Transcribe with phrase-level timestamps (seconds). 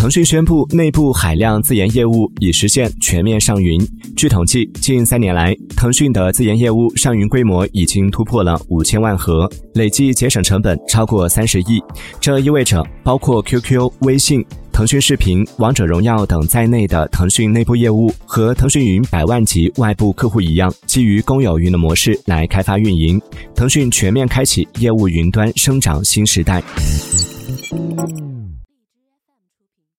[0.00, 3.78] 腾讯宣布内部海量自研业务已实现全面上云
[4.16, 11.82] 据统计近三年来腾讯的自研业务上云规模已经突破了五千万盒累计节省成本超过三十亿。
[12.18, 14.42] 这意味着包括 qq 微信
[14.72, 23.20] 腾讯视频王者荣耀等在内的腾讯内部业务和腾讯云百万级外部客户一样基于公有云的模式来开发运营
[23.54, 26.62] 腾讯全面开启业务云端生长新时代。